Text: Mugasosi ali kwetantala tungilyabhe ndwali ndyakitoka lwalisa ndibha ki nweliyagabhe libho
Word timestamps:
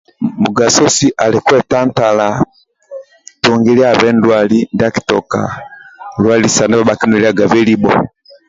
Mugasosi 0.41 1.07
ali 1.23 1.37
kwetantala 1.45 2.27
tungilyabhe 3.41 4.09
ndwali 4.17 4.59
ndyakitoka 4.73 5.39
lwalisa 6.21 6.63
ndibha 6.67 6.93
ki 6.99 7.05
nweliyagabhe 7.07 7.59
libho 7.67 7.93